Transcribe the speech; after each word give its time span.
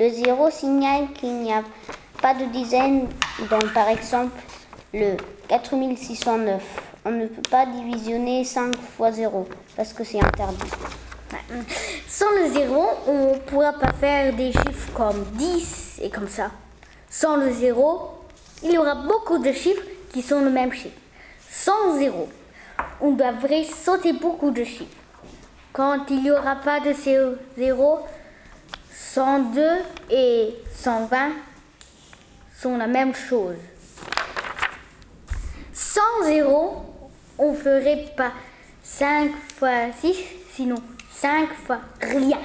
Le 0.00 0.08
zéro 0.08 0.48
signale 0.48 1.08
qu'il 1.12 1.42
n'y 1.42 1.52
a 1.52 1.62
pas 2.22 2.32
de 2.32 2.46
dizaine 2.46 3.06
dans, 3.50 3.58
par 3.74 3.86
exemple, 3.88 4.32
le 4.94 5.18
4609. 5.46 6.62
On 7.04 7.10
ne 7.10 7.26
peut 7.26 7.42
pas 7.50 7.66
divisionner 7.66 8.42
5 8.42 8.74
fois 8.96 9.12
0 9.12 9.46
parce 9.76 9.92
que 9.92 10.02
c'est 10.02 10.24
interdit. 10.24 10.70
Sans 12.08 12.30
le 12.30 12.50
zéro, 12.50 12.82
on 13.06 13.32
ne 13.32 13.38
pourra 13.40 13.74
pas 13.74 13.92
faire 13.92 14.32
des 14.32 14.52
chiffres 14.52 14.90
comme 14.94 15.22
10 15.34 16.00
et 16.02 16.08
comme 16.08 16.28
ça. 16.28 16.50
Sans 17.10 17.36
le 17.36 17.52
zéro, 17.52 18.22
il 18.62 18.72
y 18.72 18.78
aura 18.78 18.94
beaucoup 18.94 19.36
de 19.36 19.52
chiffres 19.52 19.84
qui 20.14 20.22
sont 20.22 20.40
le 20.40 20.50
même 20.50 20.72
chiffre. 20.72 20.96
Sans 21.50 21.98
zéro, 21.98 22.26
on 23.02 23.10
devrait 23.10 23.64
sauter 23.64 24.14
beaucoup 24.14 24.50
de 24.50 24.64
chiffres. 24.64 24.96
Quand 25.74 26.06
il 26.08 26.22
n'y 26.22 26.30
aura 26.30 26.56
pas 26.56 26.80
de 26.80 26.94
zéro, 27.58 27.98
102 29.12 29.60
et 30.10 30.54
120 30.72 31.32
sont 32.56 32.76
la 32.76 32.86
même 32.86 33.12
chose. 33.12 33.56
Sans 35.72 36.22
zéro, 36.22 36.84
on 37.36 37.52
ferait 37.54 38.06
pas 38.16 38.30
5 38.84 39.32
fois 39.56 39.90
6, 40.00 40.16
sinon 40.52 40.76
5 41.10 41.48
fois 41.66 41.80
rien. 42.00 42.38